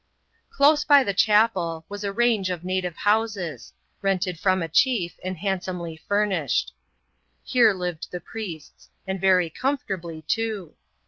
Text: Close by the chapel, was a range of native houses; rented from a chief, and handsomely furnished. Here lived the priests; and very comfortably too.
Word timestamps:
Close 0.49 0.83
by 0.83 1.03
the 1.03 1.13
chapel, 1.13 1.85
was 1.87 2.03
a 2.03 2.11
range 2.11 2.49
of 2.49 2.63
native 2.65 2.95
houses; 2.95 3.71
rented 4.01 4.39
from 4.39 4.63
a 4.63 4.67
chief, 4.67 5.19
and 5.23 5.37
handsomely 5.37 5.95
furnished. 6.07 6.73
Here 7.43 7.71
lived 7.71 8.07
the 8.09 8.19
priests; 8.19 8.89
and 9.05 9.21
very 9.21 9.51
comfortably 9.51 10.23
too. 10.23 10.73